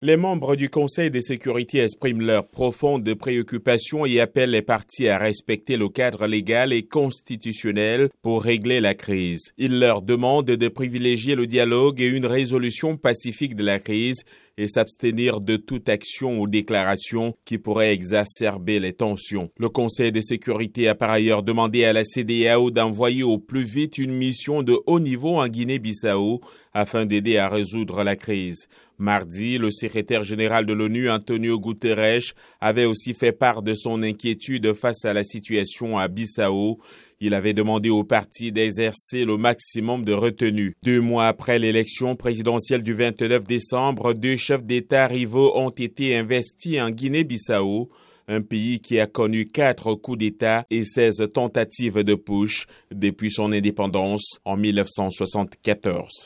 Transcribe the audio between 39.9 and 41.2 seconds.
de retenue. Deux